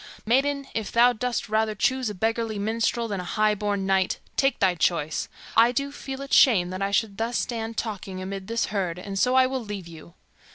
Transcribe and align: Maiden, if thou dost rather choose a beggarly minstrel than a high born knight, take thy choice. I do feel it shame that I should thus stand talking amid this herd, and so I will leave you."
Maiden, 0.25 0.65
if 0.73 0.91
thou 0.91 1.13
dost 1.13 1.47
rather 1.47 1.75
choose 1.75 2.09
a 2.09 2.15
beggarly 2.15 2.57
minstrel 2.57 3.07
than 3.07 3.19
a 3.19 3.23
high 3.23 3.53
born 3.53 3.85
knight, 3.85 4.19
take 4.35 4.57
thy 4.57 4.73
choice. 4.73 5.29
I 5.55 5.71
do 5.71 5.91
feel 5.91 6.23
it 6.23 6.33
shame 6.33 6.71
that 6.71 6.81
I 6.81 6.89
should 6.89 7.19
thus 7.19 7.37
stand 7.37 7.77
talking 7.77 8.19
amid 8.19 8.47
this 8.47 8.65
herd, 8.73 8.97
and 8.97 9.19
so 9.19 9.35
I 9.35 9.45
will 9.45 9.63
leave 9.63 9.87
you." 9.87 10.15